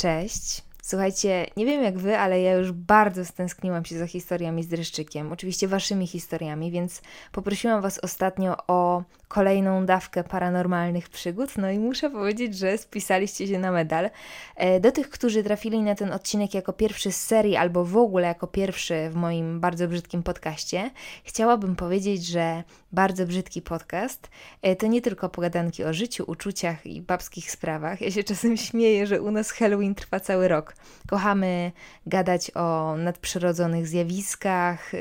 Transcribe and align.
Cześć. 0.00 0.62
Słuchajcie, 0.90 1.46
nie 1.56 1.66
wiem 1.66 1.82
jak 1.82 1.98
wy, 1.98 2.18
ale 2.18 2.40
ja 2.40 2.52
już 2.52 2.72
bardzo 2.72 3.24
stęskniłam 3.24 3.84
się 3.84 3.98
za 3.98 4.06
historiami 4.06 4.62
z 4.62 4.68
dreszczykiem, 4.68 5.32
oczywiście 5.32 5.68
waszymi 5.68 6.06
historiami, 6.06 6.70
więc 6.70 7.02
poprosiłam 7.32 7.82
was 7.82 7.98
ostatnio 7.98 8.56
o 8.66 9.02
kolejną 9.28 9.86
dawkę 9.86 10.24
paranormalnych 10.24 11.08
przygód, 11.08 11.58
no 11.58 11.70
i 11.70 11.78
muszę 11.78 12.10
powiedzieć, 12.10 12.58
że 12.58 12.78
spisaliście 12.78 13.46
się 13.46 13.58
na 13.58 13.72
medal. 13.72 14.10
E, 14.56 14.80
do 14.80 14.92
tych, 14.92 15.10
którzy 15.10 15.42
trafili 15.42 15.82
na 15.82 15.94
ten 15.94 16.12
odcinek 16.12 16.54
jako 16.54 16.72
pierwszy 16.72 17.12
z 17.12 17.20
serii, 17.20 17.56
albo 17.56 17.84
w 17.84 17.96
ogóle 17.96 18.26
jako 18.26 18.46
pierwszy 18.46 19.10
w 19.10 19.14
moim 19.14 19.60
bardzo 19.60 19.88
brzydkim 19.88 20.22
podcaście, 20.22 20.90
chciałabym 21.24 21.76
powiedzieć, 21.76 22.26
że 22.26 22.62
bardzo 22.92 23.26
brzydki 23.26 23.62
podcast 23.62 24.28
e, 24.62 24.76
to 24.76 24.86
nie 24.86 25.02
tylko 25.02 25.28
pogadanki 25.28 25.84
o 25.84 25.92
życiu, 25.92 26.24
uczuciach 26.26 26.86
i 26.86 27.02
babskich 27.02 27.50
sprawach. 27.50 28.00
Ja 28.00 28.10
się 28.10 28.24
czasem 28.24 28.56
śmieję, 28.56 29.06
że 29.06 29.22
u 29.22 29.30
nas 29.30 29.50
Halloween 29.50 29.94
trwa 29.94 30.20
cały 30.20 30.48
rok. 30.48 30.74
Kochamy 31.08 31.72
gadać 32.06 32.50
o 32.54 32.96
nadprzyrodzonych 32.96 33.86
zjawiskach, 33.86 34.92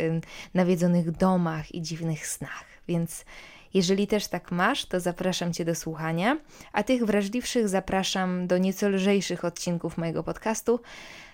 nawiedzonych 0.54 1.12
domach 1.12 1.76
i 1.76 1.82
dziwnych 1.82 2.28
snach, 2.28 2.66
więc 2.88 3.26
jeżeli 3.74 4.08
też 4.08 4.28
tak 4.28 4.52
masz, 4.52 4.86
to 4.86 5.00
zapraszam 5.00 5.54
Cię 5.54 5.66
do 5.66 5.76
słuchania, 5.76 6.38
a 6.74 6.84
tych 6.84 7.06
wrażliwszych 7.06 7.70
zapraszam 7.70 8.48
do 8.48 8.58
nieco 8.58 8.90
lżejszych 8.90 9.46
odcinków 9.46 9.98
mojego 9.98 10.24
podcastu, 10.24 10.80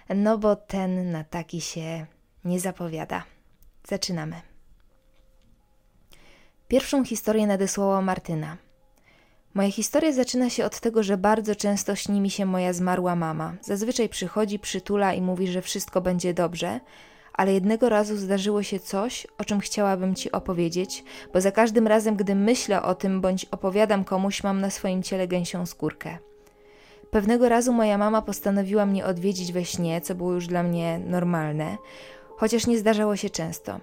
no 0.09 0.37
bo 0.37 0.55
ten 0.55 1.11
na 1.11 1.23
taki 1.23 1.61
się 1.61 2.05
nie 2.45 2.59
zapowiada. 2.59 3.23
Zaczynamy. 3.87 4.41
Pierwszą 6.67 7.05
historię 7.05 7.47
nadesłała 7.47 8.01
Martyna. 8.01 8.57
Moja 9.55 9.71
historia 9.71 10.11
zaczyna 10.13 10.49
się 10.49 10.65
od 10.65 10.79
tego, 10.79 11.03
że 11.03 11.17
bardzo 11.17 11.55
często 11.55 11.95
śni 11.95 12.21
mi 12.21 12.29
się 12.29 12.45
moja 12.45 12.73
zmarła 12.73 13.15
mama. 13.15 13.53
Zazwyczaj 13.61 14.09
przychodzi, 14.09 14.59
przytula 14.59 15.13
i 15.13 15.21
mówi, 15.21 15.47
że 15.47 15.61
wszystko 15.61 16.01
będzie 16.01 16.33
dobrze, 16.33 16.79
ale 17.33 17.53
jednego 17.53 17.89
razu 17.89 18.17
zdarzyło 18.17 18.63
się 18.63 18.79
coś, 18.79 19.27
o 19.37 19.45
czym 19.45 19.59
chciałabym 19.59 20.15
Ci 20.15 20.31
opowiedzieć, 20.31 21.03
bo 21.33 21.41
za 21.41 21.51
każdym 21.51 21.87
razem, 21.87 22.15
gdy 22.15 22.35
myślę 22.35 22.81
o 22.81 22.95
tym 22.95 23.21
bądź 23.21 23.45
opowiadam 23.45 24.03
komuś, 24.03 24.43
mam 24.43 24.61
na 24.61 24.69
swoim 24.69 25.03
ciele 25.03 25.27
gęsią 25.27 25.65
skórkę. 25.65 26.17
Pewnego 27.11 27.49
razu 27.49 27.73
moja 27.73 27.97
mama 27.97 28.21
postanowiła 28.21 28.85
mnie 28.85 29.05
odwiedzić 29.05 29.51
we 29.51 29.65
śnie, 29.65 30.01
co 30.01 30.15
było 30.15 30.33
już 30.33 30.47
dla 30.47 30.63
mnie 30.63 30.99
normalne, 30.99 31.77
chociaż 32.37 32.67
nie 32.67 32.77
zdarzało 32.77 33.15
się 33.15 33.29
często. 33.29 33.79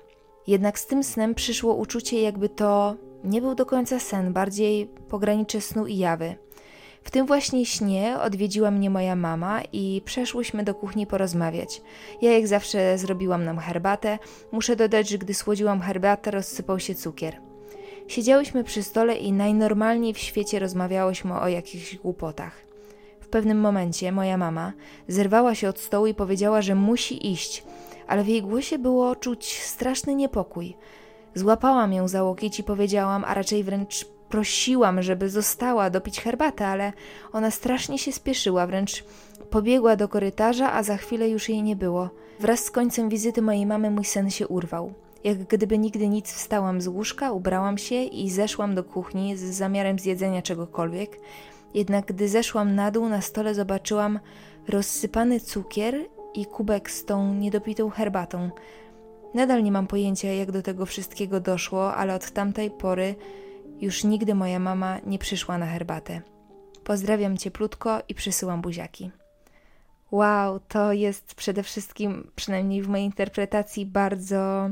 Jednak 0.46 0.78
z 0.78 0.86
tym 0.86 1.04
snem 1.04 1.34
przyszło 1.34 1.74
uczucie, 1.74 2.22
jakby 2.22 2.48
to 2.48 2.96
nie 3.24 3.40
był 3.40 3.54
do 3.54 3.66
końca 3.66 4.00
sen, 4.00 4.32
bardziej 4.32 4.86
pogranicze 4.86 5.60
snu 5.60 5.86
i 5.86 5.98
jawy. 5.98 6.34
W 7.02 7.10
tym 7.10 7.26
właśnie 7.26 7.66
śnie 7.66 8.16
odwiedziła 8.22 8.70
mnie 8.70 8.90
moja 8.90 9.16
mama 9.16 9.60
i 9.72 10.02
przeszłyśmy 10.04 10.64
do 10.64 10.74
kuchni 10.74 11.06
porozmawiać. 11.06 11.82
Ja 12.22 12.32
jak 12.32 12.46
zawsze 12.46 12.98
zrobiłam 12.98 13.44
nam 13.44 13.58
herbatę. 13.58 14.18
Muszę 14.52 14.76
dodać, 14.76 15.08
że 15.08 15.18
gdy 15.18 15.34
słodziłam 15.34 15.80
herbatę, 15.80 16.30
rozsypał 16.30 16.80
się 16.80 16.94
cukier. 16.94 17.40
Siedziałyśmy 18.08 18.64
przy 18.64 18.82
stole 18.82 19.16
i 19.16 19.32
najnormalniej 19.32 20.14
w 20.14 20.18
świecie 20.18 20.58
rozmawiałyśmy 20.58 21.40
o 21.40 21.48
jakichś 21.48 21.96
głupotach. 21.96 22.52
W 23.20 23.28
pewnym 23.28 23.60
momencie 23.60 24.12
moja 24.12 24.36
mama 24.36 24.72
zerwała 25.08 25.54
się 25.54 25.68
od 25.68 25.80
stołu 25.80 26.06
i 26.06 26.14
powiedziała, 26.14 26.62
że 26.62 26.74
musi 26.74 27.32
iść, 27.32 27.64
ale 28.06 28.24
w 28.24 28.28
jej 28.28 28.42
głosie 28.42 28.78
było 28.78 29.16
czuć 29.16 29.62
straszny 29.62 30.14
niepokój. 30.14 30.76
Złapałam 31.34 31.92
ją 31.92 32.08
za 32.08 32.22
łokieć 32.22 32.58
i 32.58 32.64
powiedziałam, 32.64 33.24
a 33.24 33.34
raczej 33.34 33.64
wręcz 33.64 34.04
prosiłam, 34.28 35.02
żeby 35.02 35.30
została 35.30 35.90
dopić 35.90 36.20
herbatę, 36.20 36.66
ale 36.66 36.92
ona 37.32 37.50
strasznie 37.50 37.98
się 37.98 38.12
spieszyła, 38.12 38.66
wręcz 38.66 39.04
pobiegła 39.50 39.96
do 39.96 40.08
korytarza, 40.08 40.72
a 40.72 40.82
za 40.82 40.96
chwilę 40.96 41.28
już 41.28 41.48
jej 41.48 41.62
nie 41.62 41.76
było. 41.76 42.10
Wraz 42.40 42.64
z 42.64 42.70
końcem 42.70 43.08
wizyty 43.08 43.42
mojej 43.42 43.66
mamy 43.66 43.90
mój 43.90 44.04
sen 44.04 44.30
się 44.30 44.48
urwał. 44.48 44.92
Jak 45.24 45.38
gdyby 45.38 45.78
nigdy 45.78 46.08
nic 46.08 46.32
wstałam 46.32 46.80
z 46.80 46.88
łóżka, 46.88 47.32
ubrałam 47.32 47.78
się 47.78 48.02
i 48.02 48.30
zeszłam 48.30 48.74
do 48.74 48.84
kuchni 48.84 49.36
z 49.36 49.42
zamiarem 49.42 49.98
zjedzenia 49.98 50.42
czegokolwiek. 50.42 51.20
Jednak 51.74 52.06
gdy 52.06 52.28
zeszłam 52.28 52.74
na 52.74 52.90
dół, 52.90 53.08
na 53.08 53.20
stole 53.20 53.54
zobaczyłam 53.54 54.20
rozsypany 54.68 55.40
cukier 55.40 55.94
i 56.34 56.46
kubek 56.46 56.90
z 56.90 57.04
tą 57.04 57.34
niedopitą 57.34 57.90
herbatą. 57.90 58.50
Nadal 59.34 59.62
nie 59.62 59.72
mam 59.72 59.86
pojęcia, 59.86 60.28
jak 60.28 60.52
do 60.52 60.62
tego 60.62 60.86
wszystkiego 60.86 61.40
doszło, 61.40 61.94
ale 61.94 62.14
od 62.14 62.30
tamtej 62.30 62.70
pory 62.70 63.14
już 63.80 64.04
nigdy 64.04 64.34
moja 64.34 64.58
mama 64.58 64.98
nie 65.06 65.18
przyszła 65.18 65.58
na 65.58 65.66
herbatę. 65.66 66.20
Pozdrawiam 66.84 67.38
cieplutko 67.38 68.02
i 68.08 68.14
przysyłam 68.14 68.60
buziaki. 68.60 69.10
Wow, 70.10 70.60
to 70.60 70.92
jest 70.92 71.34
przede 71.34 71.62
wszystkim, 71.62 72.30
przynajmniej 72.36 72.82
w 72.82 72.88
mojej 72.88 73.06
interpretacji, 73.06 73.86
bardzo 73.86 74.70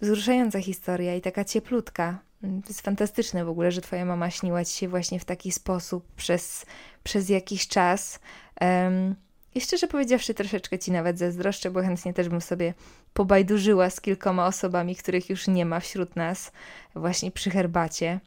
wzruszająca 0.00 0.60
historia 0.60 1.14
i 1.14 1.20
taka 1.20 1.44
cieplutka. 1.44 2.18
To 2.40 2.68
jest 2.68 2.80
fantastyczne 2.80 3.44
w 3.44 3.48
ogóle, 3.48 3.72
że 3.72 3.80
twoja 3.80 4.04
mama 4.04 4.30
śniła 4.30 4.64
ci 4.64 4.78
się 4.78 4.88
właśnie 4.88 5.20
w 5.20 5.24
taki 5.24 5.52
sposób 5.52 6.12
przez, 6.16 6.66
przez 7.02 7.28
jakiś 7.28 7.68
czas. 7.68 8.20
Um, 8.60 9.14
i 9.54 9.60
szczerze 9.60 9.86
powiedziawszy, 9.86 10.34
troszeczkę 10.34 10.78
ci 10.78 10.92
nawet 10.92 11.18
zazdroszczę, 11.18 11.70
bo 11.70 11.80
chętnie 11.80 12.14
też 12.14 12.28
bym 12.28 12.40
sobie 12.40 12.74
pobajdurzyła 13.12 13.90
z 13.90 14.00
kilkoma 14.00 14.46
osobami, 14.46 14.96
których 14.96 15.30
już 15.30 15.48
nie 15.48 15.66
ma 15.66 15.80
wśród 15.80 16.16
nas, 16.16 16.52
właśnie 16.94 17.30
przy 17.30 17.50
herbacie. 17.50 18.20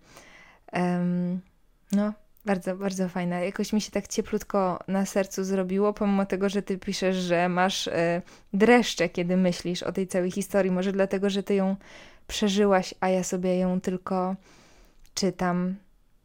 Um, 0.73 1.41
no, 1.91 2.13
bardzo, 2.45 2.75
bardzo 2.75 3.09
fajna. 3.09 3.39
Jakoś 3.39 3.73
mi 3.73 3.81
się 3.81 3.91
tak 3.91 4.07
cieplutko 4.07 4.79
na 4.87 5.05
sercu 5.05 5.43
zrobiło, 5.43 5.93
pomimo 5.93 6.25
tego, 6.25 6.49
że 6.49 6.61
ty 6.61 6.77
piszesz, 6.77 7.15
że 7.15 7.49
masz 7.49 7.87
e, 7.87 8.21
dreszcze, 8.53 9.09
kiedy 9.09 9.37
myślisz 9.37 9.83
o 9.83 9.91
tej 9.91 10.07
całej 10.07 10.31
historii. 10.31 10.71
Może 10.71 10.91
dlatego, 10.91 11.29
że 11.29 11.43
ty 11.43 11.55
ją 11.55 11.75
przeżyłaś, 12.27 12.93
a 12.99 13.09
ja 13.09 13.23
sobie 13.23 13.59
ją 13.59 13.81
tylko 13.81 14.35
czytam. 15.13 15.75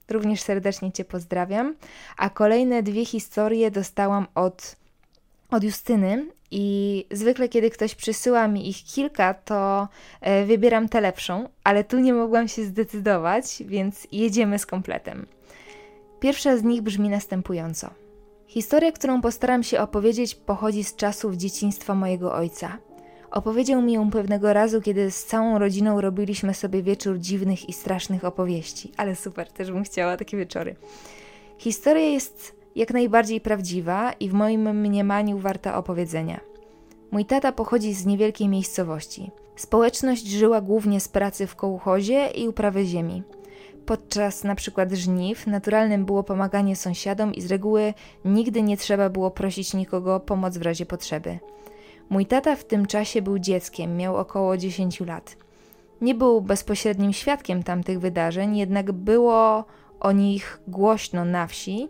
Również 0.09 0.41
serdecznie 0.41 0.93
Cię 0.93 1.05
pozdrawiam. 1.05 1.75
A 2.17 2.31
kolejne 2.31 2.83
dwie 2.83 3.05
historie 3.07 3.71
dostałam 3.71 4.27
od 4.35 4.77
od 5.51 5.65
Justyny 5.65 6.27
i 6.51 7.07
zwykle, 7.11 7.49
kiedy 7.49 7.71
ktoś 7.71 7.95
przysyła 7.95 8.49
mi 8.49 8.69
ich 8.69 8.85
kilka, 8.85 9.35
to 9.35 9.89
e, 10.21 10.45
wybieram 10.45 10.89
tę 10.89 11.01
lepszą, 11.01 11.49
ale 11.65 11.85
tu 11.85 11.99
nie 11.99 12.13
mogłam 12.13 12.49
się 12.49 12.65
zdecydować, 12.65 13.63
więc 13.67 14.07
jedziemy 14.13 14.59
z 14.59 14.67
kompletem. 14.67 15.27
Pierwsza 16.21 16.57
z 16.57 16.63
nich 16.63 16.83
brzmi 16.83 17.09
następująco. 17.09 17.91
Historia, 18.47 18.93
którą 18.93 19.21
postaram 19.21 19.63
się 19.63 19.81
opowiedzieć, 19.81 20.35
pochodzi 20.35 20.85
z 20.85 20.97
czasów 20.97 21.35
dzieciństwa 21.35 21.95
mojego 21.95 22.35
ojca. 22.35 22.79
Opowiedział 23.31 23.83
mi 23.83 23.93
ją 23.93 24.11
pewnego 24.11 24.53
razu, 24.53 24.81
kiedy 24.81 25.11
z 25.11 25.25
całą 25.25 25.59
rodziną 25.59 26.01
robiliśmy 26.01 26.55
sobie 26.55 26.83
wieczór 26.83 27.19
dziwnych 27.19 27.69
i 27.69 27.73
strasznych 27.73 28.25
opowieści, 28.25 28.93
ale 28.97 29.17
super, 29.17 29.53
też 29.53 29.73
bym 29.73 29.85
chciała 29.85 30.17
takie 30.17 30.37
wieczory. 30.37 30.77
Historia 31.59 32.05
jest 32.05 32.60
jak 32.77 32.91
najbardziej 32.91 33.41
prawdziwa 33.41 34.13
i 34.13 34.29
w 34.29 34.33
moim 34.33 34.81
mniemaniu 34.81 35.39
warta 35.39 35.77
opowiedzenia. 35.77 36.41
Mój 37.11 37.25
tata 37.25 37.53
pochodzi 37.53 37.95
z 37.95 38.07
niewielkiej 38.07 38.49
miejscowości. 38.49 39.31
Społeczność 39.57 40.27
żyła 40.27 40.61
głównie 40.61 41.01
z 41.01 41.09
pracy 41.09 41.47
w 41.47 41.57
kołchozie 41.57 42.27
i 42.27 42.49
uprawy 42.49 42.85
ziemi. 42.85 43.23
Podczas 43.87 44.45
na 44.45 44.55
przykład 44.55 44.93
żniw 44.93 45.47
naturalnym 45.47 46.05
było 46.05 46.23
pomaganie 46.23 46.77
sąsiadom 46.77 47.35
i 47.35 47.41
z 47.41 47.51
reguły 47.51 47.95
nigdy 48.25 48.63
nie 48.63 48.77
trzeba 48.77 49.09
było 49.09 49.31
prosić 49.31 49.75
nikogo 49.75 50.15
o 50.15 50.21
pomoc 50.21 50.57
w 50.57 50.63
razie 50.63 50.87
potrzeby. 50.87 51.39
Mój 52.11 52.27
tata 52.27 52.57
w 52.57 52.65
tym 52.65 52.87
czasie 52.87 53.23
był 53.23 53.39
dzieckiem, 53.39 53.97
miał 53.97 54.17
około 54.17 54.57
10 54.57 55.01
lat. 55.01 55.37
Nie 56.01 56.15
był 56.15 56.41
bezpośrednim 56.41 57.13
świadkiem 57.13 57.63
tamtych 57.63 58.01
wydarzeń, 58.01 58.57
jednak 58.57 58.93
było 58.93 59.65
o 60.01 60.13
nich 60.13 60.61
głośno 60.69 61.25
na 61.25 61.47
wsi 61.47 61.89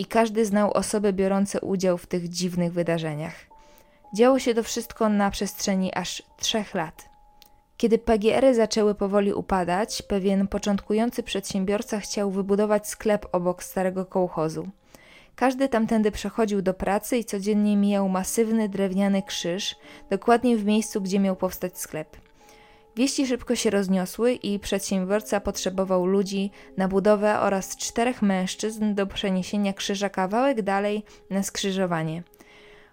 i 0.00 0.06
każdy 0.06 0.44
znał 0.44 0.72
osoby 0.72 1.12
biorące 1.12 1.60
udział 1.60 1.98
w 1.98 2.06
tych 2.06 2.28
dziwnych 2.28 2.72
wydarzeniach. 2.72 3.34
Działo 4.14 4.38
się 4.38 4.54
to 4.54 4.62
wszystko 4.62 5.08
na 5.08 5.30
przestrzeni 5.30 5.94
aż 5.94 6.22
trzech 6.36 6.74
lat. 6.74 7.08
Kiedy 7.76 7.98
PGR-y 7.98 8.54
zaczęły 8.54 8.94
powoli 8.94 9.32
upadać, 9.32 10.02
pewien 10.02 10.48
początkujący 10.48 11.22
przedsiębiorca 11.22 12.00
chciał 12.00 12.30
wybudować 12.30 12.88
sklep 12.88 13.26
obok 13.32 13.62
starego 13.62 14.06
kołchozu. 14.06 14.68
Każdy 15.34 15.68
tamtędy 15.68 16.10
przechodził 16.10 16.62
do 16.62 16.74
pracy 16.74 17.16
i 17.18 17.24
codziennie 17.24 17.76
mijał 17.76 18.08
masywny 18.08 18.68
drewniany 18.68 19.22
krzyż, 19.22 19.76
dokładnie 20.10 20.56
w 20.56 20.64
miejscu, 20.64 21.00
gdzie 21.00 21.20
miał 21.20 21.36
powstać 21.36 21.78
sklep. 21.78 22.27
Wieści 22.98 23.26
szybko 23.26 23.56
się 23.56 23.70
rozniosły 23.70 24.32
i 24.32 24.58
przedsiębiorca 24.58 25.40
potrzebował 25.40 26.06
ludzi 26.06 26.50
na 26.76 26.88
budowę 26.88 27.40
oraz 27.40 27.76
czterech 27.76 28.22
mężczyzn 28.22 28.94
do 28.94 29.06
przeniesienia 29.06 29.72
krzyża 29.72 30.08
kawałek 30.08 30.62
dalej 30.62 31.04
na 31.30 31.42
skrzyżowanie. 31.42 32.22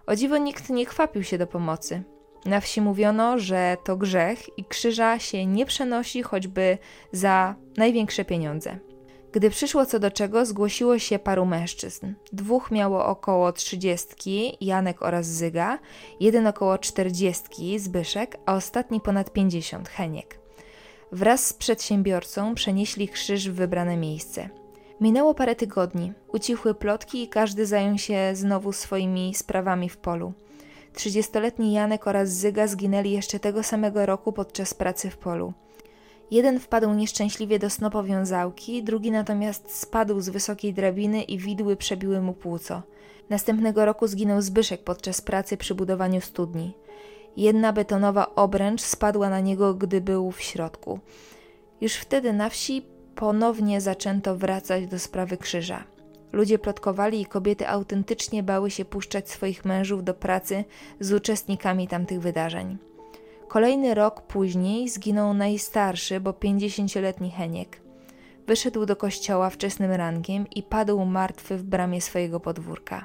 O 0.06 0.16
dziwo 0.16 0.38
nikt 0.38 0.70
nie 0.70 0.86
chwapił 0.86 1.22
się 1.22 1.38
do 1.38 1.46
pomocy. 1.46 2.02
Na 2.44 2.60
wsi 2.60 2.80
mówiono, 2.80 3.38
że 3.38 3.76
to 3.84 3.96
grzech 3.96 4.58
i 4.58 4.64
krzyża 4.64 5.18
się 5.18 5.46
nie 5.46 5.66
przenosi 5.66 6.22
choćby 6.22 6.78
za 7.12 7.54
największe 7.76 8.24
pieniądze. 8.24 8.78
Gdy 9.36 9.50
przyszło 9.50 9.86
co 9.86 9.98
do 9.98 10.10
czego, 10.10 10.46
zgłosiło 10.46 10.98
się 10.98 11.18
paru 11.18 11.46
mężczyzn. 11.46 12.14
Dwóch 12.32 12.70
miało 12.70 13.06
około 13.06 13.52
trzydziestki, 13.52 14.56
Janek 14.60 15.02
oraz 15.02 15.26
Zyga, 15.26 15.78
jeden 16.20 16.46
około 16.46 16.78
czterdziestki, 16.78 17.78
Zbyszek, 17.78 18.36
a 18.46 18.54
ostatni 18.54 19.00
ponad 19.00 19.32
pięćdziesiąt, 19.32 19.88
Heniek. 19.88 20.38
Wraz 21.12 21.46
z 21.46 21.52
przedsiębiorcą 21.52 22.54
przenieśli 22.54 23.08
krzyż 23.08 23.50
w 23.50 23.54
wybrane 23.54 23.96
miejsce. 23.96 24.48
Minęło 25.00 25.34
parę 25.34 25.54
tygodni, 25.54 26.12
ucichły 26.28 26.74
plotki 26.74 27.22
i 27.22 27.28
każdy 27.28 27.66
zajął 27.66 27.98
się 27.98 28.30
znowu 28.34 28.72
swoimi 28.72 29.34
sprawami 29.34 29.88
w 29.88 29.96
polu. 29.96 30.32
Trzydziestoletni 30.94 31.72
Janek 31.72 32.06
oraz 32.06 32.28
Zyga 32.28 32.66
zginęli 32.66 33.10
jeszcze 33.10 33.40
tego 33.40 33.62
samego 33.62 34.06
roku 34.06 34.32
podczas 34.32 34.74
pracy 34.74 35.10
w 35.10 35.18
polu. 35.18 35.52
Jeden 36.30 36.60
wpadł 36.60 36.94
nieszczęśliwie 36.94 37.58
do 37.58 37.70
snopowiązałki, 37.70 38.82
drugi 38.82 39.10
natomiast 39.10 39.76
spadł 39.76 40.20
z 40.20 40.28
wysokiej 40.28 40.74
drabiny 40.74 41.22
i 41.22 41.38
widły 41.38 41.76
przebiły 41.76 42.20
mu 42.20 42.32
płuco. 42.32 42.82
Następnego 43.30 43.84
roku 43.84 44.06
zginął 44.06 44.42
Zbyszek 44.42 44.84
podczas 44.84 45.20
pracy 45.20 45.56
przy 45.56 45.74
budowaniu 45.74 46.20
studni. 46.20 46.74
Jedna 47.36 47.72
betonowa 47.72 48.34
obręcz 48.34 48.80
spadła 48.82 49.30
na 49.30 49.40
niego, 49.40 49.74
gdy 49.74 50.00
był 50.00 50.30
w 50.30 50.40
środku. 50.40 51.00
Już 51.80 51.94
wtedy 51.94 52.32
na 52.32 52.48
wsi 52.48 52.82
ponownie 53.14 53.80
zaczęto 53.80 54.36
wracać 54.36 54.86
do 54.86 54.98
sprawy 54.98 55.36
krzyża. 55.36 55.84
Ludzie 56.32 56.58
plotkowali 56.58 57.20
i 57.20 57.26
kobiety 57.26 57.68
autentycznie 57.68 58.42
bały 58.42 58.70
się 58.70 58.84
puszczać 58.84 59.30
swoich 59.30 59.64
mężów 59.64 60.04
do 60.04 60.14
pracy 60.14 60.64
z 61.00 61.12
uczestnikami 61.12 61.88
tamtych 61.88 62.20
wydarzeń. 62.20 62.78
Kolejny 63.48 63.94
rok 63.94 64.22
później 64.22 64.88
zginął 64.88 65.34
najstarszy, 65.34 66.20
bo 66.20 66.32
pięćdziesięcioletni 66.32 67.30
Heniek. 67.30 67.80
Wyszedł 68.46 68.86
do 68.86 68.96
kościoła 68.96 69.50
wczesnym 69.50 69.92
rankiem 69.92 70.46
i 70.50 70.62
padł 70.62 71.04
martwy 71.04 71.56
w 71.56 71.62
bramie 71.62 72.00
swojego 72.00 72.40
podwórka. 72.40 73.04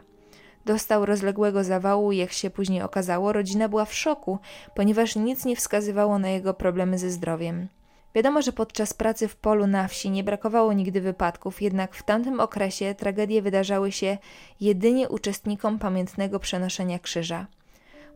Dostał 0.66 1.06
rozległego 1.06 1.64
zawału 1.64 2.12
jak 2.12 2.32
się 2.32 2.50
później 2.50 2.82
okazało, 2.82 3.34
rodzina 3.34 3.70
była 3.70 3.86
w 3.86 3.94
szoku, 3.94 4.40
ponieważ 4.76 5.16
nic 5.16 5.46
nie 5.46 5.56
wskazywało 5.56 6.20
na 6.20 6.30
jego 6.30 6.54
problemy 6.54 6.98
ze 6.98 7.12
zdrowiem. 7.12 7.68
Wiadomo, 8.16 8.42
że 8.42 8.52
podczas 8.52 8.94
pracy 8.94 9.28
w 9.28 9.36
polu 9.36 9.68
na 9.68 9.88
wsi 9.88 10.10
nie 10.10 10.24
brakowało 10.24 10.74
nigdy 10.74 11.02
wypadków, 11.02 11.62
jednak 11.62 11.96
w 11.96 12.04
tamtym 12.04 12.40
okresie 12.40 12.96
tragedie 12.96 13.42
wydarzały 13.42 13.92
się 13.92 14.18
jedynie 14.60 15.10
uczestnikom 15.10 15.80
pamiętnego 15.80 16.40
przenoszenia 16.40 17.00
krzyża. 17.00 17.48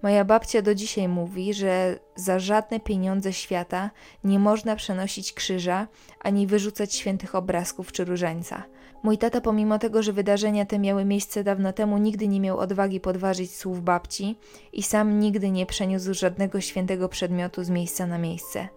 Moja 0.06 0.26
babcia 0.26 0.62
do 0.62 0.76
dzisiaj 0.76 1.08
mówi, 1.08 1.54
że 1.54 2.00
za 2.16 2.40
żadne 2.40 2.80
pieniądze 2.80 3.34
świata 3.34 3.92
nie 4.24 4.40
można 4.40 4.76
przenosić 4.76 5.34
krzyża 5.34 5.88
ani 6.20 6.48
wyrzucać 6.48 6.96
świętych 6.96 7.36
obrazków 7.36 7.92
czy 7.92 8.06
różańca. 8.06 8.64
Mój 9.04 9.18
tata, 9.18 9.42
pomimo 9.42 9.80
tego, 9.80 10.04
że 10.04 10.14
wydarzenia 10.14 10.66
te 10.66 10.80
miały 10.80 11.06
miejsce 11.06 11.44
dawno 11.44 11.74
temu, 11.74 11.98
nigdy 11.98 12.28
nie 12.28 12.40
miał 12.40 12.58
odwagi 12.58 13.00
podważyć 13.00 13.56
słów 13.56 13.84
babci 13.84 14.38
i 14.74 14.84
sam 14.84 15.20
nigdy 15.20 15.52
nie 15.52 15.66
przeniósł 15.66 16.14
żadnego 16.14 16.62
świętego 16.62 17.10
przedmiotu 17.10 17.64
z 17.64 17.70
miejsca 17.70 18.08
na 18.08 18.18
miejsce. 18.18 18.68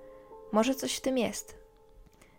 Może 0.53 0.75
coś 0.75 0.97
w 0.97 1.01
tym 1.01 1.19
jest. 1.19 1.58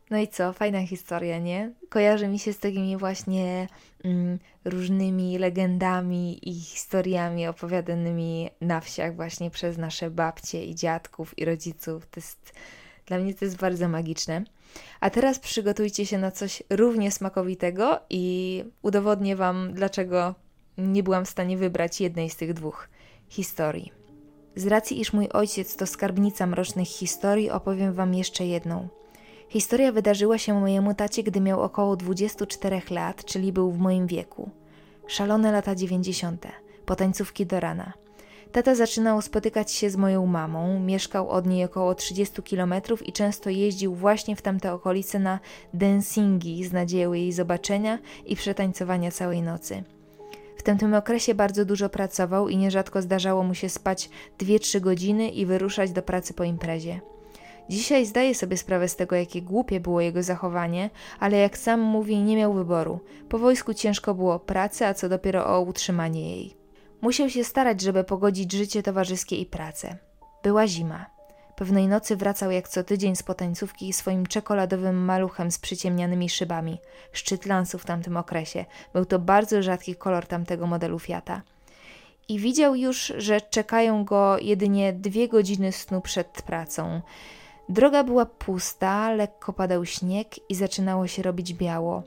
No 0.09 0.17
i 0.17 0.27
co, 0.27 0.53
fajna 0.53 0.85
historia, 0.85 1.39
nie? 1.39 1.71
Kojarzy 1.89 2.27
mi 2.27 2.39
się 2.39 2.53
z 2.53 2.59
takimi 2.59 2.97
właśnie 2.97 3.67
mm, 4.03 4.39
różnymi 4.65 5.37
legendami 5.37 6.49
i 6.49 6.53
historiami 6.53 7.47
opowiadanymi 7.47 8.49
na 8.61 8.81
wsiach 8.81 9.15
właśnie 9.15 9.51
przez 9.51 9.77
nasze 9.77 10.11
babcie 10.11 10.65
i 10.65 10.75
dziadków 10.75 11.39
i 11.39 11.45
rodziców. 11.45 12.07
To 12.07 12.19
jest, 12.19 12.53
dla 13.05 13.17
mnie 13.17 13.33
to 13.33 13.45
jest 13.45 13.57
bardzo 13.57 13.87
magiczne. 13.87 14.43
A 14.99 15.09
teraz 15.09 15.39
przygotujcie 15.39 16.05
się 16.05 16.17
na 16.17 16.31
coś 16.31 16.63
równie 16.69 17.11
smakowitego 17.11 17.99
i 18.09 18.63
udowodnię 18.81 19.35
Wam, 19.35 19.73
dlaczego 19.73 20.35
nie 20.77 21.03
byłam 21.03 21.25
w 21.25 21.29
stanie 21.29 21.57
wybrać 21.57 22.01
jednej 22.01 22.29
z 22.29 22.35
tych 22.35 22.53
dwóch 22.53 22.89
historii. 23.27 23.91
Z 24.55 24.67
racji, 24.67 25.01
iż 25.01 25.13
mój 25.13 25.29
ojciec 25.29 25.75
to 25.75 25.87
skarbnica 25.87 26.47
mrocznych 26.47 26.87
historii, 26.87 27.49
opowiem 27.49 27.93
Wam 27.93 28.13
jeszcze 28.13 28.45
jedną– 28.45 28.87
Historia 29.49 29.91
wydarzyła 29.91 30.37
się 30.37 30.59
mojemu 30.59 30.93
tacie, 30.93 31.23
gdy 31.23 31.41
miał 31.41 31.61
około 31.61 31.95
24 31.95 32.81
lat, 32.91 33.25
czyli 33.25 33.53
był 33.53 33.71
w 33.71 33.77
moim 33.77 34.07
wieku. 34.07 34.49
Szalone 35.07 35.51
lata 35.51 35.75
90., 35.75 36.47
potańcówki 36.85 37.45
do 37.45 37.59
rana. 37.59 37.93
Tata 38.51 38.75
zaczynał 38.75 39.21
spotykać 39.21 39.71
się 39.71 39.89
z 39.89 39.95
moją 39.95 40.25
mamą, 40.25 40.79
mieszkał 40.79 41.29
od 41.29 41.47
niej 41.47 41.65
około 41.65 41.95
30 41.95 42.43
kilometrów 42.43 43.07
i 43.07 43.13
często 43.13 43.49
jeździł 43.49 43.95
właśnie 43.95 44.35
w 44.35 44.41
tamte 44.41 44.73
okolice 44.73 45.19
na 45.19 45.39
dancingi 45.73 46.63
z 46.65 46.73
nadzieją 46.73 47.13
jej 47.13 47.31
zobaczenia 47.31 47.99
i 48.25 48.35
przetańcowania 48.35 49.11
całej 49.11 49.41
nocy. 49.41 49.83
W 50.57 50.63
tamtym 50.63 50.93
okresie 50.93 51.35
bardzo 51.35 51.65
dużo 51.65 51.89
pracował 51.89 52.49
i 52.49 52.57
nierzadko 52.57 53.01
zdarzało 53.01 53.43
mu 53.43 53.53
się 53.53 53.69
spać 53.69 54.09
2-3 54.39 54.79
godziny 54.79 55.29
i 55.29 55.45
wyruszać 55.45 55.91
do 55.91 56.01
pracy 56.01 56.33
po 56.33 56.43
imprezie. 56.43 56.99
Dzisiaj 57.69 58.05
zdaje 58.05 58.35
sobie 58.35 58.57
sprawę 58.57 58.87
z 58.87 58.95
tego, 58.95 59.15
jakie 59.15 59.41
głupie 59.41 59.79
było 59.79 60.01
jego 60.01 60.23
zachowanie, 60.23 60.89
ale 61.19 61.37
jak 61.37 61.57
sam 61.57 61.79
mówi, 61.81 62.17
nie 62.17 62.37
miał 62.37 62.53
wyboru. 62.53 62.99
Po 63.29 63.37
wojsku 63.37 63.73
ciężko 63.73 64.13
było 64.13 64.33
o 64.33 64.39
pracę, 64.39 64.87
a 64.87 64.93
co 64.93 65.09
dopiero 65.09 65.47
o 65.47 65.61
utrzymanie 65.61 66.35
jej. 66.35 66.57
Musiał 67.01 67.29
się 67.29 67.43
starać, 67.43 67.81
żeby 67.81 68.03
pogodzić 68.03 68.51
życie 68.53 68.83
towarzyskie 68.83 69.35
i 69.37 69.45
pracę. 69.45 69.97
Była 70.43 70.67
zima. 70.67 71.05
Pewnej 71.55 71.87
nocy 71.87 72.15
wracał 72.15 72.51
jak 72.51 72.67
co 72.67 72.83
tydzień 72.83 73.15
z 73.15 73.23
potańcówki 73.23 73.93
swoim 73.93 74.25
czekoladowym 74.25 75.05
maluchem 75.05 75.51
z 75.51 75.59
przyciemnianymi 75.59 76.29
szybami. 76.29 76.77
Szczyt 77.11 77.45
lansu 77.45 77.77
w 77.77 77.85
tamtym 77.85 78.17
okresie. 78.17 78.65
Był 78.93 79.05
to 79.05 79.19
bardzo 79.19 79.63
rzadki 79.63 79.95
kolor 79.95 80.25
tamtego 80.25 80.67
modelu 80.67 80.99
Fiata. 80.99 81.41
I 82.27 82.39
widział 82.39 82.75
już, 82.75 83.13
że 83.17 83.41
czekają 83.41 84.05
go 84.05 84.37
jedynie 84.37 84.93
dwie 84.93 85.27
godziny 85.27 85.71
snu 85.71 86.01
przed 86.01 86.41
pracą. 86.41 87.01
Droga 87.69 88.03
była 88.03 88.25
pusta, 88.25 89.11
lekko 89.11 89.53
padał 89.53 89.85
śnieg 89.85 90.49
i 90.49 90.55
zaczynało 90.55 91.07
się 91.07 91.23
robić 91.23 91.53
biało. 91.53 92.03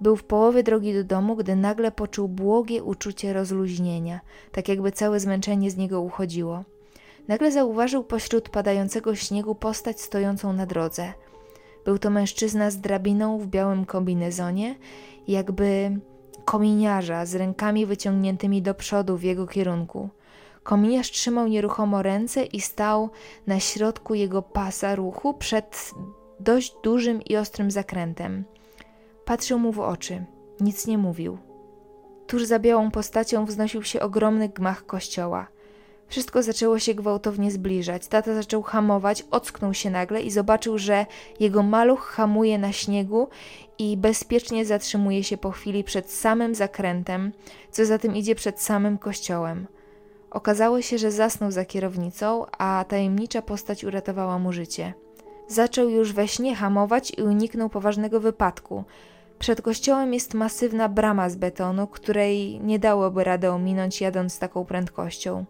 Był 0.00 0.16
w 0.16 0.24
połowie 0.24 0.62
drogi 0.62 0.94
do 0.94 1.04
domu, 1.04 1.36
gdy 1.36 1.56
nagle 1.56 1.92
poczuł 1.92 2.28
błogie 2.28 2.82
uczucie 2.82 3.32
rozluźnienia, 3.32 4.20
tak 4.52 4.68
jakby 4.68 4.92
całe 4.92 5.20
zmęczenie 5.20 5.70
z 5.70 5.76
niego 5.76 6.00
uchodziło. 6.00 6.64
Nagle 7.28 7.52
zauważył 7.52 8.04
pośród 8.04 8.48
padającego 8.48 9.14
śniegu 9.14 9.54
postać 9.54 10.00
stojącą 10.00 10.52
na 10.52 10.66
drodze. 10.66 11.12
Był 11.84 11.98
to 11.98 12.10
mężczyzna 12.10 12.70
z 12.70 12.80
drabiną 12.80 13.38
w 13.38 13.46
białym 13.46 13.84
kombinezonie, 13.84 14.74
jakby 15.28 15.98
kominiarza 16.44 17.26
z 17.26 17.34
rękami 17.34 17.86
wyciągniętymi 17.86 18.62
do 18.62 18.74
przodu 18.74 19.16
w 19.16 19.22
jego 19.22 19.46
kierunku. 19.46 20.08
Kominiarz 20.66 21.10
trzymał 21.10 21.48
nieruchomo 21.48 22.02
ręce 22.02 22.44
i 22.44 22.60
stał 22.60 23.10
na 23.46 23.60
środku 23.60 24.14
jego 24.14 24.42
pasa 24.42 24.94
ruchu 24.94 25.34
przed 25.34 25.90
dość 26.40 26.74
dużym 26.82 27.22
i 27.22 27.36
ostrym 27.36 27.70
zakrętem. 27.70 28.44
Patrzył 29.24 29.58
mu 29.58 29.72
w 29.72 29.80
oczy, 29.80 30.24
nic 30.60 30.86
nie 30.86 30.98
mówił. 30.98 31.38
Tuż 32.26 32.44
za 32.44 32.58
białą 32.58 32.90
postacią 32.90 33.44
wznosił 33.44 33.82
się 33.82 34.00
ogromny 34.00 34.48
gmach 34.48 34.86
kościoła. 34.86 35.46
Wszystko 36.08 36.42
zaczęło 36.42 36.78
się 36.78 36.94
gwałtownie 36.94 37.50
zbliżać. 37.50 38.06
Tata 38.06 38.34
zaczął 38.34 38.62
hamować, 38.62 39.24
ocknął 39.30 39.74
się 39.74 39.90
nagle 39.90 40.22
i 40.22 40.30
zobaczył, 40.30 40.78
że 40.78 41.06
jego 41.40 41.62
maluch 41.62 42.00
hamuje 42.00 42.58
na 42.58 42.72
śniegu 42.72 43.28
i 43.78 43.96
bezpiecznie 43.96 44.64
zatrzymuje 44.64 45.24
się 45.24 45.36
po 45.36 45.50
chwili 45.50 45.84
przed 45.84 46.10
samym 46.10 46.54
zakrętem, 46.54 47.32
co 47.70 47.84
za 47.84 47.98
tym 47.98 48.16
idzie 48.16 48.34
przed 48.34 48.60
samym 48.60 48.98
kościołem. 48.98 49.66
Okazało 50.36 50.82
się, 50.82 50.98
że 50.98 51.10
zasnął 51.10 51.50
za 51.50 51.64
kierownicą, 51.64 52.46
a 52.58 52.84
tajemnicza 52.88 53.42
postać 53.42 53.84
uratowała 53.84 54.38
mu 54.38 54.52
życie. 54.52 54.94
Zaczął 55.48 55.88
już 55.88 56.12
we 56.12 56.28
śnie 56.28 56.56
hamować 56.56 57.12
i 57.18 57.22
uniknął 57.22 57.68
poważnego 57.68 58.20
wypadku. 58.20 58.84
Przed 59.38 59.62
kościołem 59.62 60.14
jest 60.14 60.34
masywna 60.34 60.88
brama 60.88 61.30
z 61.30 61.36
betonu, 61.36 61.86
której 61.86 62.60
nie 62.60 62.78
dałoby 62.78 63.24
rady 63.24 63.50
ominąć 63.50 64.00
jadąc 64.00 64.38
taką 64.38 64.64
prędkością. 64.64 65.44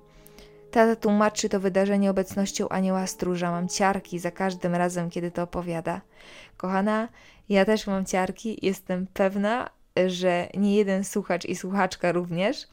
Tata 0.71 0.97
tłumaczy 0.97 1.49
to 1.49 1.61
wydarzenie 1.61 2.11
obecnością 2.11 2.69
anioła 2.69 3.07
stróża. 3.07 3.50
Mam 3.50 3.69
ciarki 3.69 4.19
za 4.19 4.31
każdym 4.31 4.75
razem, 4.75 5.11
kiedy 5.11 5.31
to 5.31 5.43
opowiada. 5.43 6.00
Kochana, 6.57 7.09
ja 7.49 7.64
też 7.64 7.87
mam 7.87 8.05
ciarki. 8.05 8.59
Jestem 8.62 9.07
pewna, 9.14 9.71
że 10.07 10.49
nie 10.55 10.76
jeden 10.76 11.05
słuchacz 11.05 11.45
i 11.45 11.57
słuchaczka 11.57 12.12
również. 12.12 12.69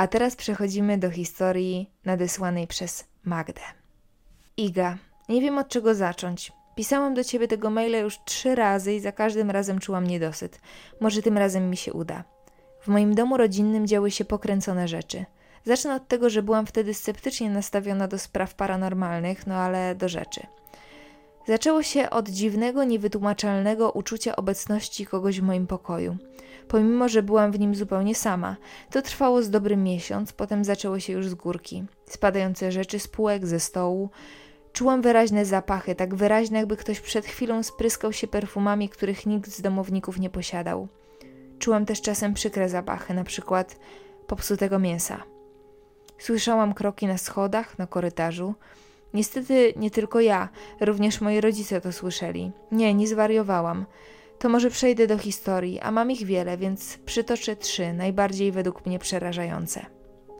A 0.00 0.06
teraz 0.06 0.36
przechodzimy 0.36 0.98
do 0.98 1.10
historii 1.10 1.90
nadesłanej 2.04 2.66
przez 2.66 3.04
Magdę. 3.24 3.60
Iga, 4.56 4.98
nie 5.28 5.40
wiem 5.40 5.58
od 5.58 5.68
czego 5.68 5.94
zacząć. 5.94 6.52
Pisałam 6.74 7.14
do 7.14 7.24
ciebie 7.24 7.48
tego 7.48 7.70
maila 7.70 7.98
już 7.98 8.18
trzy 8.24 8.54
razy 8.54 8.94
i 8.94 9.00
za 9.00 9.12
każdym 9.12 9.50
razem 9.50 9.78
czułam 9.78 10.06
niedosyt. 10.06 10.60
Może 11.00 11.22
tym 11.22 11.38
razem 11.38 11.70
mi 11.70 11.76
się 11.76 11.92
uda. 11.92 12.24
W 12.80 12.88
moim 12.88 13.14
domu 13.14 13.36
rodzinnym 13.36 13.86
działy 13.86 14.10
się 14.10 14.24
pokręcone 14.24 14.88
rzeczy. 14.88 15.24
Zacznę 15.64 15.94
od 15.94 16.08
tego, 16.08 16.30
że 16.30 16.42
byłam 16.42 16.66
wtedy 16.66 16.94
sceptycznie 16.94 17.50
nastawiona 17.50 18.08
do 18.08 18.18
spraw 18.18 18.54
paranormalnych, 18.54 19.46
no 19.46 19.54
ale 19.54 19.94
do 19.94 20.08
rzeczy. 20.08 20.46
Zaczęło 21.46 21.82
się 21.82 22.10
od 22.10 22.28
dziwnego, 22.28 22.84
niewytłumaczalnego 22.84 23.90
uczucia 23.90 24.36
obecności 24.36 25.06
kogoś 25.06 25.40
w 25.40 25.44
moim 25.44 25.66
pokoju. 25.66 26.16
Pomimo, 26.70 27.08
że 27.08 27.22
byłam 27.22 27.52
w 27.52 27.60
nim 27.60 27.74
zupełnie 27.74 28.14
sama. 28.14 28.56
To 28.90 29.02
trwało 29.02 29.42
z 29.42 29.50
dobrym 29.50 29.84
miesiąc, 29.84 30.32
potem 30.32 30.64
zaczęło 30.64 31.00
się 31.00 31.12
już 31.12 31.28
z 31.28 31.34
górki. 31.34 31.84
Spadające 32.06 32.72
rzeczy 32.72 32.98
z 32.98 33.08
półek, 33.08 33.46
ze 33.46 33.60
stołu. 33.60 34.10
Czułam 34.72 35.02
wyraźne 35.02 35.44
zapachy, 35.44 35.94
tak 35.94 36.14
wyraźne, 36.14 36.58
jakby 36.58 36.76
ktoś 36.76 37.00
przed 37.00 37.26
chwilą 37.26 37.62
spryskał 37.62 38.12
się 38.12 38.26
perfumami, 38.26 38.88
których 38.88 39.26
nikt 39.26 39.50
z 39.50 39.60
domowników 39.60 40.18
nie 40.18 40.30
posiadał. 40.30 40.88
Czułam 41.58 41.86
też 41.86 42.00
czasem 42.00 42.34
przykre 42.34 42.68
zapachy, 42.68 43.14
na 43.14 43.24
przykład 43.24 43.76
popsutego 44.26 44.78
mięsa. 44.78 45.22
Słyszałam 46.18 46.74
kroki 46.74 47.06
na 47.06 47.18
schodach, 47.18 47.78
na 47.78 47.86
korytarzu. 47.86 48.54
Niestety 49.14 49.74
nie 49.76 49.90
tylko 49.90 50.20
ja, 50.20 50.48
również 50.80 51.20
moi 51.20 51.40
rodzice 51.40 51.80
to 51.80 51.92
słyszeli. 51.92 52.52
Nie, 52.72 52.94
nie 52.94 53.08
zwariowałam. 53.08 53.86
To 54.40 54.48
może 54.48 54.70
przejdę 54.70 55.06
do 55.06 55.18
historii, 55.18 55.80
a 55.80 55.90
mam 55.90 56.10
ich 56.10 56.26
wiele, 56.26 56.56
więc 56.56 56.98
przytoczę 56.98 57.56
trzy, 57.56 57.92
najbardziej 57.92 58.52
według 58.52 58.86
mnie 58.86 58.98
przerażające. 58.98 59.86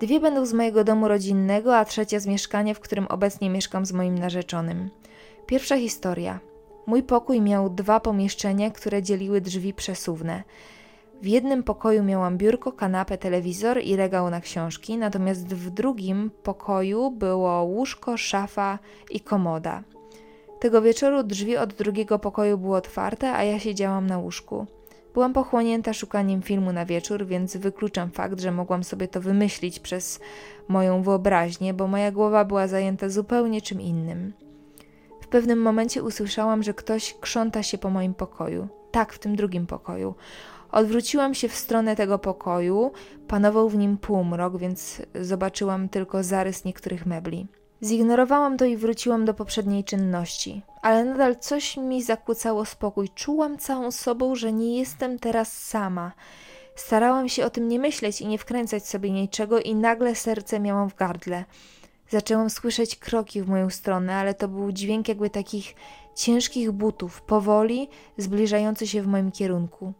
Dwie 0.00 0.20
będą 0.20 0.46
z 0.46 0.52
mojego 0.52 0.84
domu 0.84 1.08
rodzinnego, 1.08 1.76
a 1.76 1.84
trzecia 1.84 2.20
z 2.20 2.26
mieszkania, 2.26 2.74
w 2.74 2.80
którym 2.80 3.06
obecnie 3.06 3.50
mieszkam 3.50 3.86
z 3.86 3.92
moim 3.92 4.18
narzeczonym. 4.18 4.90
Pierwsza 5.46 5.76
historia. 5.76 6.40
Mój 6.86 7.02
pokój 7.02 7.40
miał 7.40 7.70
dwa 7.70 8.00
pomieszczenia, 8.00 8.70
które 8.70 9.02
dzieliły 9.02 9.40
drzwi 9.40 9.74
przesuwne. 9.74 10.42
W 11.22 11.26
jednym 11.26 11.62
pokoju 11.62 12.02
miałam 12.02 12.38
biurko, 12.38 12.72
kanapę, 12.72 13.18
telewizor 13.18 13.80
i 13.82 13.96
regał 13.96 14.30
na 14.30 14.40
książki, 14.40 14.98
natomiast 14.98 15.54
w 15.54 15.70
drugim 15.70 16.30
pokoju 16.42 17.10
było 17.10 17.62
łóżko, 17.62 18.16
szafa 18.16 18.78
i 19.10 19.20
komoda. 19.20 19.82
Tego 20.60 20.82
wieczoru 20.82 21.22
drzwi 21.22 21.56
od 21.56 21.74
drugiego 21.74 22.18
pokoju 22.18 22.58
były 22.58 22.76
otwarte, 22.76 23.32
a 23.32 23.44
ja 23.44 23.58
siedziałam 23.58 24.06
na 24.06 24.18
łóżku. 24.18 24.66
Byłam 25.14 25.32
pochłonięta 25.32 25.92
szukaniem 25.92 26.42
filmu 26.42 26.72
na 26.72 26.86
wieczór, 26.86 27.26
więc 27.26 27.56
wykluczam 27.56 28.10
fakt, 28.10 28.40
że 28.40 28.52
mogłam 28.52 28.84
sobie 28.84 29.08
to 29.08 29.20
wymyślić 29.20 29.80
przez 29.80 30.20
moją 30.68 31.02
wyobraźnię, 31.02 31.74
bo 31.74 31.86
moja 31.86 32.12
głowa 32.12 32.44
była 32.44 32.66
zajęta 32.66 33.08
zupełnie 33.08 33.62
czym 33.62 33.80
innym. 33.80 34.32
W 35.20 35.28
pewnym 35.28 35.62
momencie 35.62 36.02
usłyszałam, 36.02 36.62
że 36.62 36.74
ktoś 36.74 37.14
krząta 37.20 37.62
się 37.62 37.78
po 37.78 37.90
moim 37.90 38.14
pokoju. 38.14 38.68
Tak, 38.90 39.12
w 39.12 39.18
tym 39.18 39.36
drugim 39.36 39.66
pokoju. 39.66 40.14
Odwróciłam 40.72 41.34
się 41.34 41.48
w 41.48 41.54
stronę 41.54 41.96
tego 41.96 42.18
pokoju. 42.18 42.92
Panował 43.28 43.68
w 43.68 43.76
nim 43.76 43.98
półmrok, 43.98 44.58
więc 44.58 45.02
zobaczyłam 45.20 45.88
tylko 45.88 46.22
zarys 46.22 46.64
niektórych 46.64 47.06
mebli. 47.06 47.46
Zignorowałam 47.82 48.56
to 48.56 48.64
i 48.64 48.76
wróciłam 48.76 49.24
do 49.24 49.34
poprzedniej 49.34 49.84
czynności, 49.84 50.62
ale 50.82 51.04
nadal 51.04 51.36
coś 51.36 51.76
mi 51.76 52.02
zakłócało 52.02 52.64
spokój. 52.64 53.08
Czułam 53.08 53.58
całą 53.58 53.90
sobą, 53.90 54.34
że 54.34 54.52
nie 54.52 54.78
jestem 54.78 55.18
teraz 55.18 55.52
sama. 55.52 56.12
Starałam 56.74 57.28
się 57.28 57.44
o 57.44 57.50
tym 57.50 57.68
nie 57.68 57.78
myśleć 57.78 58.20
i 58.20 58.26
nie 58.26 58.38
wkręcać 58.38 58.86
sobie 58.86 59.10
niczego, 59.10 59.60
i 59.60 59.74
nagle 59.74 60.14
serce 60.14 60.60
miałam 60.60 60.90
w 60.90 60.94
gardle. 60.94 61.44
Zaczęłam 62.10 62.50
słyszeć 62.50 62.96
kroki 62.96 63.42
w 63.42 63.48
moją 63.48 63.70
stronę, 63.70 64.16
ale 64.16 64.34
to 64.34 64.48
był 64.48 64.72
dźwięk 64.72 65.08
jakby 65.08 65.30
takich 65.30 65.74
ciężkich 66.14 66.72
butów, 66.72 67.22
powoli 67.22 67.88
zbliżający 68.18 68.86
się 68.86 69.02
w 69.02 69.06
moim 69.06 69.32
kierunku. 69.32 69.92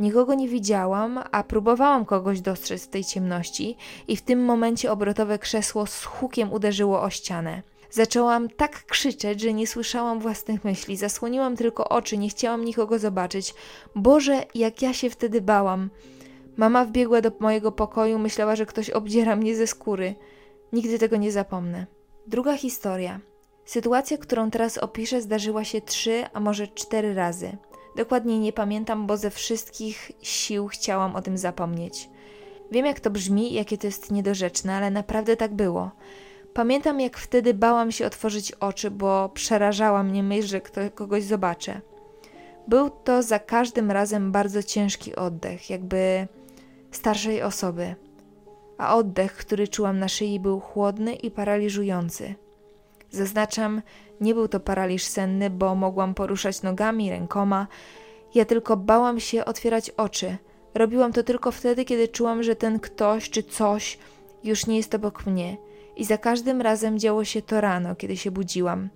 Nikogo 0.00 0.34
nie 0.34 0.48
widziałam, 0.48 1.20
a 1.32 1.42
próbowałam 1.42 2.04
kogoś 2.04 2.40
dostrzec 2.40 2.84
w 2.84 2.88
tej 2.88 3.04
ciemności, 3.04 3.76
i 4.08 4.16
w 4.16 4.22
tym 4.22 4.44
momencie 4.44 4.92
obrotowe 4.92 5.38
krzesło 5.38 5.86
z 5.86 6.04
hukiem 6.04 6.52
uderzyło 6.52 7.02
o 7.02 7.10
ścianę. 7.10 7.62
Zaczęłam 7.90 8.48
tak 8.48 8.84
krzyczeć, 8.84 9.40
że 9.40 9.52
nie 9.52 9.66
słyszałam 9.66 10.20
własnych 10.20 10.64
myśli, 10.64 10.96
zasłoniłam 10.96 11.56
tylko 11.56 11.88
oczy, 11.88 12.18
nie 12.18 12.28
chciałam 12.28 12.64
nikogo 12.64 12.98
zobaczyć. 12.98 13.54
Boże, 13.94 14.44
jak 14.54 14.82
ja 14.82 14.92
się 14.92 15.10
wtedy 15.10 15.40
bałam. 15.40 15.90
Mama 16.56 16.84
wbiegła 16.84 17.20
do 17.20 17.32
mojego 17.40 17.72
pokoju, 17.72 18.18
myślała, 18.18 18.56
że 18.56 18.66
ktoś 18.66 18.90
obdziera 18.90 19.36
mnie 19.36 19.56
ze 19.56 19.66
skóry. 19.66 20.14
Nigdy 20.72 20.98
tego 20.98 21.16
nie 21.16 21.32
zapomnę. 21.32 21.86
Druga 22.26 22.56
historia. 22.56 23.20
Sytuacja, 23.64 24.18
którą 24.18 24.50
teraz 24.50 24.78
opiszę, 24.78 25.22
zdarzyła 25.22 25.64
się 25.64 25.80
trzy, 25.80 26.24
a 26.32 26.40
może 26.40 26.68
cztery 26.68 27.14
razy. 27.14 27.56
Dokładnie 27.96 28.38
nie 28.38 28.52
pamiętam, 28.52 29.06
bo 29.06 29.16
ze 29.16 29.30
wszystkich 29.30 30.12
sił 30.22 30.66
chciałam 30.66 31.16
o 31.16 31.22
tym 31.22 31.38
zapomnieć. 31.38 32.10
Wiem, 32.70 32.86
jak 32.86 33.00
to 33.00 33.10
brzmi 33.10 33.52
jakie 33.52 33.78
to 33.78 33.86
jest 33.86 34.10
niedorzeczne, 34.10 34.74
ale 34.74 34.90
naprawdę 34.90 35.36
tak 35.36 35.54
było. 35.54 35.90
Pamiętam, 36.54 37.00
jak 37.00 37.16
wtedy 37.16 37.54
bałam 37.54 37.92
się 37.92 38.06
otworzyć 38.06 38.52
oczy, 38.52 38.90
bo 38.90 39.28
przerażała 39.28 40.02
mnie 40.02 40.22
myśl, 40.22 40.48
że 40.48 40.60
kto, 40.60 40.80
kogoś 40.94 41.24
zobaczę. 41.24 41.80
Był 42.68 42.90
to 42.90 43.22
za 43.22 43.38
każdym 43.38 43.90
razem 43.90 44.32
bardzo 44.32 44.62
ciężki 44.62 45.16
oddech, 45.16 45.70
jakby 45.70 46.28
starszej 46.90 47.42
osoby. 47.42 47.94
A 48.78 48.96
oddech, 48.96 49.32
który 49.32 49.68
czułam 49.68 49.98
na 49.98 50.08
szyi, 50.08 50.40
był 50.40 50.60
chłodny 50.60 51.14
i 51.14 51.30
paraliżujący. 51.30 52.34
Zaznaczam, 53.16 53.82
nie 54.20 54.34
był 54.34 54.48
to 54.48 54.60
paraliż 54.60 55.04
senny, 55.04 55.50
bo 55.50 55.74
mogłam 55.74 56.14
poruszać 56.14 56.62
nogami, 56.62 57.10
rękoma. 57.10 57.66
Ja 58.34 58.44
tylko 58.44 58.76
bałam 58.76 59.20
się 59.20 59.44
otwierać 59.44 59.90
oczy. 59.90 60.36
Robiłam 60.74 61.12
to 61.12 61.22
tylko 61.22 61.52
wtedy, 61.52 61.84
kiedy 61.84 62.08
czułam, 62.08 62.42
że 62.42 62.56
ten 62.56 62.80
ktoś 62.80 63.30
czy 63.30 63.42
coś 63.42 63.98
już 64.44 64.66
nie 64.66 64.76
jest 64.76 64.94
obok 64.94 65.26
mnie. 65.26 65.56
I 65.96 66.04
za 66.04 66.18
każdym 66.18 66.60
razem 66.60 66.98
działo 66.98 67.24
się 67.24 67.42
to 67.42 67.60
rano, 67.60 67.94
kiedy 67.94 68.16
się 68.16 68.30
budziłam. 68.30 68.88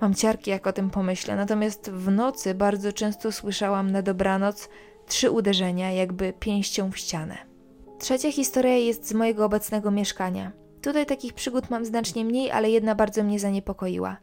Mam 0.00 0.14
ciarki, 0.14 0.50
jak 0.50 0.66
o 0.66 0.72
tym 0.72 0.90
pomyślę, 0.90 1.36
natomiast 1.36 1.90
w 1.90 2.10
nocy 2.10 2.54
bardzo 2.54 2.92
często 2.92 3.32
słyszałam 3.32 3.90
na 3.90 4.02
dobranoc 4.02 4.68
trzy 5.06 5.30
uderzenia, 5.30 5.92
jakby 5.92 6.32
pięścią 6.32 6.90
w 6.90 6.98
ścianę. 6.98 7.38
Trzecia 7.98 8.32
historia 8.32 8.76
jest 8.76 9.08
z 9.08 9.12
mojego 9.12 9.44
obecnego 9.44 9.90
mieszkania. 9.90 10.65
Tutaj 10.86 11.06
takich 11.06 11.32
przygód 11.32 11.70
mam 11.70 11.84
znacznie 11.84 12.24
mniej, 12.24 12.50
ale 12.50 12.70
jedna 12.70 12.94
bardzo 12.94 13.22
mnie 13.24 13.38
zaniepokoiła. 13.38 14.16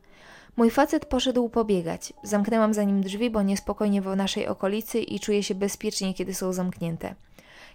Mój 0.56 0.72
facet 0.72 1.06
poszedł 1.06 1.50
pobiegać. 1.50 2.14
Zamknęłam 2.24 2.74
za 2.74 2.84
nim 2.84 3.02
drzwi, 3.02 3.30
bo 3.30 3.42
niespokojnie 3.42 4.02
w 4.02 4.16
naszej 4.16 4.48
okolicy 4.48 5.00
i 5.00 5.20
czuję 5.20 5.44
się 5.44 5.56
bezpiecznie, 5.56 6.14
kiedy 6.14 6.34
są 6.34 6.54
zamknięte. 6.54 7.16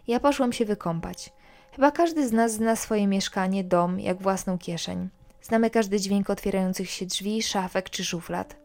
Ja 0.06 0.20
poszłam 0.20 0.52
się 0.52 0.64
wykąpać. 0.64 1.32
Chyba 1.72 1.90
każdy 1.90 2.28
z 2.28 2.32
nas 2.32 2.52
zna 2.52 2.76
swoje 2.76 3.06
mieszkanie, 3.06 3.64
dom, 3.64 4.00
jak 4.00 4.22
własną 4.22 4.58
kieszeń. 4.58 5.08
Znamy 5.42 5.70
każdy 5.70 6.00
dźwięk 6.00 6.30
otwierających 6.30 6.90
się 6.90 7.06
drzwi, 7.06 7.42
szafek 7.42 7.90
czy 7.90 8.04
szuflad. 8.04 8.56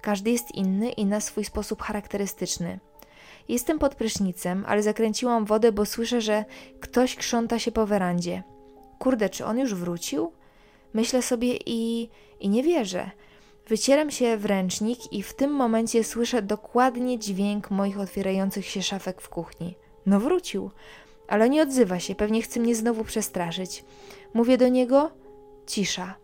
Każdy 0.00 0.30
jest 0.30 0.54
inny 0.54 0.90
i 0.90 1.06
na 1.06 1.20
swój 1.20 1.44
sposób 1.44 1.82
charakterystyczny. 1.82 2.80
Jestem 3.48 3.78
pod 3.78 3.94
prysznicem, 3.94 4.64
ale 4.68 4.82
zakręciłam 4.82 5.44
wodę, 5.44 5.72
bo 5.72 5.86
słyszę, 5.86 6.20
że 6.20 6.44
ktoś 6.80 7.16
krząta 7.16 7.58
się 7.58 7.72
po 7.72 7.86
werandzie. 7.86 8.42
Kurde, 9.00 9.28
czy 9.28 9.44
on 9.44 9.58
już 9.58 9.74
wrócił? 9.74 10.32
Myślę 10.94 11.22
sobie 11.22 11.56
i, 11.66 12.08
i 12.40 12.48
nie 12.48 12.62
wierzę. 12.62 13.10
Wycieram 13.68 14.10
się 14.10 14.36
w 14.36 14.44
ręcznik 14.44 15.12
i 15.12 15.22
w 15.22 15.34
tym 15.34 15.50
momencie 15.50 16.04
słyszę 16.04 16.42
dokładnie 16.42 17.18
dźwięk 17.18 17.70
moich 17.70 18.00
otwierających 18.00 18.66
się 18.66 18.82
szafek 18.82 19.20
w 19.20 19.28
kuchni. 19.28 19.74
No 20.06 20.20
wrócił, 20.20 20.70
ale 21.28 21.50
nie 21.50 21.62
odzywa 21.62 22.00
się, 22.00 22.14
pewnie 22.14 22.42
chce 22.42 22.60
mnie 22.60 22.74
znowu 22.74 23.04
przestraszyć. 23.04 23.84
Mówię 24.34 24.58
do 24.58 24.68
niego: 24.68 25.10
cisza. 25.66 26.14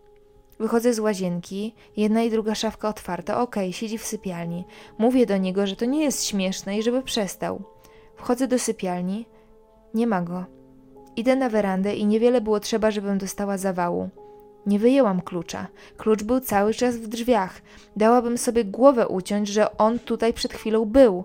Wychodzę 0.58 0.94
z 0.94 0.98
łazienki, 0.98 1.74
jedna 1.96 2.22
i 2.22 2.30
druga 2.30 2.54
szafka 2.54 2.88
otwarta, 2.88 3.42
okej, 3.42 3.64
okay, 3.64 3.72
siedzi 3.72 3.98
w 3.98 4.06
sypialni. 4.06 4.64
Mówię 4.98 5.26
do 5.26 5.36
niego, 5.36 5.66
że 5.66 5.76
to 5.76 5.84
nie 5.84 6.04
jest 6.04 6.24
śmieszne 6.24 6.78
i 6.78 6.82
żeby 6.82 7.02
przestał. 7.02 7.62
Wchodzę 8.16 8.48
do 8.48 8.58
sypialni, 8.58 9.26
nie 9.94 10.06
ma 10.06 10.22
go. 10.22 10.56
Idę 11.16 11.36
na 11.36 11.48
werandę 11.48 11.94
i 11.94 12.06
niewiele 12.06 12.40
było 12.40 12.60
trzeba, 12.60 12.90
żebym 12.90 13.18
dostała 13.18 13.58
zawału. 13.58 14.08
Nie 14.66 14.78
wyjęłam 14.78 15.20
klucza. 15.20 15.66
Klucz 15.96 16.22
był 16.22 16.40
cały 16.40 16.74
czas 16.74 16.96
w 16.96 17.08
drzwiach. 17.08 17.62
Dałabym 17.96 18.38
sobie 18.38 18.64
głowę 18.64 19.08
uciąć, 19.08 19.48
że 19.48 19.76
on 19.78 19.98
tutaj 19.98 20.32
przed 20.32 20.52
chwilą 20.52 20.84
był. 20.84 21.24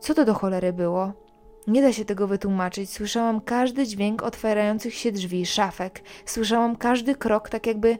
Co 0.00 0.14
to 0.14 0.24
do 0.24 0.34
cholery 0.34 0.72
było? 0.72 1.12
Nie 1.66 1.82
da 1.82 1.92
się 1.92 2.04
tego 2.04 2.26
wytłumaczyć. 2.26 2.90
Słyszałam 2.90 3.40
każdy 3.40 3.86
dźwięk 3.86 4.22
otwierających 4.22 4.94
się 4.94 5.12
drzwi, 5.12 5.46
szafek. 5.46 6.02
Słyszałam 6.26 6.76
każdy 6.76 7.14
krok, 7.14 7.48
tak 7.48 7.66
jakby 7.66 7.98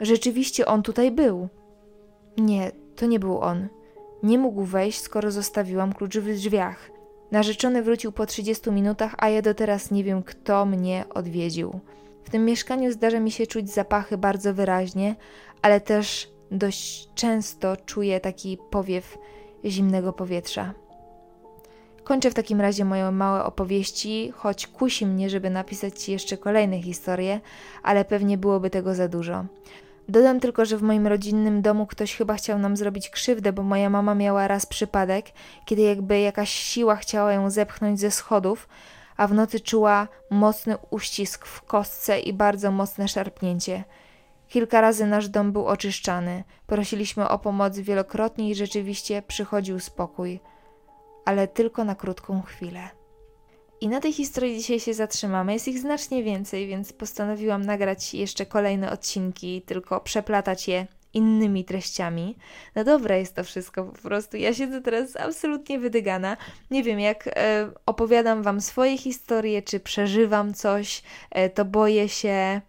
rzeczywiście 0.00 0.66
on 0.66 0.82
tutaj 0.82 1.10
był. 1.10 1.48
Nie, 2.38 2.70
to 2.96 3.06
nie 3.06 3.20
był 3.20 3.40
on. 3.40 3.68
Nie 4.22 4.38
mógł 4.38 4.64
wejść, 4.64 5.00
skoro 5.00 5.30
zostawiłam 5.30 5.92
klucz 5.92 6.16
w 6.16 6.34
drzwiach. 6.34 6.95
Narzeczony 7.30 7.82
wrócił 7.82 8.12
po 8.12 8.26
30 8.26 8.70
minutach, 8.70 9.14
a 9.18 9.28
ja 9.28 9.42
do 9.42 9.54
teraz 9.54 9.90
nie 9.90 10.04
wiem, 10.04 10.22
kto 10.22 10.66
mnie 10.66 11.04
odwiedził. 11.14 11.80
W 12.24 12.30
tym 12.30 12.44
mieszkaniu 12.44 12.92
zdarza 12.92 13.20
mi 13.20 13.30
się 13.30 13.46
czuć 13.46 13.70
zapachy 13.70 14.18
bardzo 14.18 14.54
wyraźnie, 14.54 15.16
ale 15.62 15.80
też 15.80 16.28
dość 16.50 17.08
często 17.14 17.76
czuję 17.76 18.20
taki 18.20 18.58
powiew 18.70 19.18
zimnego 19.64 20.12
powietrza. 20.12 20.74
Kończę 22.04 22.30
w 22.30 22.34
takim 22.34 22.60
razie 22.60 22.84
moje 22.84 23.10
małe 23.10 23.44
opowieści, 23.44 24.32
choć 24.36 24.66
kusi 24.66 25.06
mnie, 25.06 25.30
żeby 25.30 25.50
napisać 25.50 26.02
Ci 26.02 26.12
jeszcze 26.12 26.38
kolejne 26.38 26.82
historie, 26.82 27.40
ale 27.82 28.04
pewnie 28.04 28.38
byłoby 28.38 28.70
tego 28.70 28.94
za 28.94 29.08
dużo. 29.08 29.44
Dodam 30.08 30.40
tylko, 30.40 30.64
że 30.64 30.76
w 30.76 30.82
moim 30.82 31.06
rodzinnym 31.06 31.62
domu 31.62 31.86
ktoś 31.86 32.16
chyba 32.16 32.34
chciał 32.34 32.58
nam 32.58 32.76
zrobić 32.76 33.10
krzywdę, 33.10 33.52
bo 33.52 33.62
moja 33.62 33.90
mama 33.90 34.14
miała 34.14 34.48
raz 34.48 34.66
przypadek, 34.66 35.26
kiedy 35.64 35.82
jakby 35.82 36.20
jakaś 36.20 36.50
siła 36.50 36.96
chciała 36.96 37.32
ją 37.32 37.50
zepchnąć 37.50 38.00
ze 38.00 38.10
schodów, 38.10 38.68
a 39.16 39.26
w 39.26 39.34
nocy 39.34 39.60
czuła 39.60 40.08
mocny 40.30 40.76
uścisk 40.90 41.46
w 41.46 41.62
kostce 41.62 42.20
i 42.20 42.32
bardzo 42.32 42.70
mocne 42.70 43.08
szarpnięcie. 43.08 43.84
Kilka 44.48 44.80
razy 44.80 45.06
nasz 45.06 45.28
dom 45.28 45.52
był 45.52 45.66
oczyszczany. 45.66 46.44
Prosiliśmy 46.66 47.28
o 47.28 47.38
pomoc 47.38 47.78
wielokrotnie 47.78 48.50
i 48.50 48.54
rzeczywiście 48.54 49.22
przychodził 49.22 49.80
spokój, 49.80 50.40
ale 51.24 51.48
tylko 51.48 51.84
na 51.84 51.94
krótką 51.94 52.42
chwilę. 52.42 52.95
I 53.80 53.88
na 53.88 54.00
tej 54.00 54.12
historii 54.12 54.56
dzisiaj 54.58 54.80
się 54.80 54.94
zatrzymamy. 54.94 55.52
Jest 55.52 55.68
ich 55.68 55.78
znacznie 55.78 56.22
więcej, 56.22 56.66
więc 56.66 56.92
postanowiłam 56.92 57.66
nagrać 57.66 58.14
jeszcze 58.14 58.46
kolejne 58.46 58.90
odcinki, 58.90 59.62
tylko 59.62 60.00
przeplatać 60.00 60.68
je 60.68 60.86
innymi 61.14 61.64
treściami. 61.64 62.36
No 62.74 62.84
dobre 62.84 63.18
jest 63.18 63.34
to 63.34 63.44
wszystko 63.44 63.84
po 63.84 64.02
prostu. 64.02 64.36
Ja 64.36 64.54
siedzę 64.54 64.80
teraz 64.80 65.16
absolutnie 65.16 65.78
wydygana. 65.78 66.36
Nie 66.70 66.82
wiem, 66.82 67.00
jak 67.00 67.26
e, 67.26 67.70
opowiadam 67.86 68.42
Wam 68.42 68.60
swoje 68.60 68.98
historie, 68.98 69.62
czy 69.62 69.80
przeżywam 69.80 70.54
coś, 70.54 71.02
e, 71.30 71.50
to 71.50 71.64
boję 71.64 72.08
się 72.08 72.60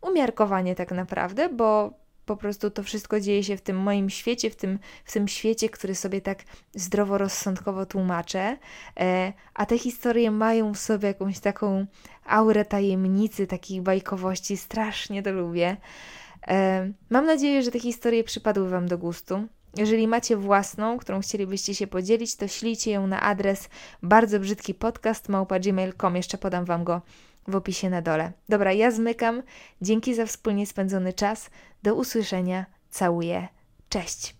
umiarkowanie 0.00 0.74
tak 0.74 0.92
naprawdę, 0.92 1.48
bo 1.48 1.92
po 2.28 2.36
prostu 2.36 2.70
to 2.70 2.82
wszystko 2.82 3.20
dzieje 3.20 3.44
się 3.44 3.56
w 3.56 3.60
tym 3.60 3.76
moim 3.76 4.10
świecie, 4.10 4.50
w 4.50 4.56
tym, 4.56 4.78
w 5.04 5.12
tym 5.12 5.28
świecie, 5.28 5.68
który 5.68 5.94
sobie 5.94 6.20
tak 6.20 6.38
zdroworozsądkowo 6.74 7.86
tłumaczę, 7.86 8.58
e, 9.00 9.32
a 9.54 9.66
te 9.66 9.78
historie 9.78 10.30
mają 10.30 10.74
w 10.74 10.78
sobie 10.78 11.08
jakąś 11.08 11.38
taką 11.38 11.86
aurę 12.26 12.64
tajemnicy, 12.64 13.46
takiej 13.46 13.80
bajkowości, 13.80 14.56
strasznie 14.56 15.22
to 15.22 15.32
lubię. 15.32 15.76
E, 16.48 16.92
mam 17.10 17.26
nadzieję, 17.26 17.62
że 17.62 17.70
te 17.70 17.80
historie 17.80 18.24
przypadły 18.24 18.68
Wam 18.68 18.88
do 18.88 18.98
gustu. 18.98 19.48
Jeżeli 19.76 20.08
macie 20.08 20.36
własną, 20.36 20.98
którą 20.98 21.20
chcielibyście 21.20 21.74
się 21.74 21.86
podzielić, 21.86 22.36
to 22.36 22.48
ślijcie 22.48 22.90
ją 22.90 23.06
na 23.06 23.20
adres 23.20 23.68
bardzo 24.02 24.40
brzydki 24.40 24.74
podcast 24.74 25.28
małpa.gmail.com. 25.28 26.16
Jeszcze 26.16 26.38
podam 26.38 26.64
Wam 26.64 26.84
go 26.84 27.02
w 27.48 27.56
opisie 27.56 27.90
na 27.90 28.02
dole. 28.02 28.32
Dobra, 28.48 28.72
ja 28.72 28.90
zmykam. 28.90 29.42
Dzięki 29.82 30.14
za 30.14 30.26
wspólnie 30.26 30.66
spędzony 30.66 31.12
czas. 31.12 31.50
Do 31.82 31.94
usłyszenia. 31.94 32.66
Całuję. 32.90 33.48
Cześć. 33.88 34.37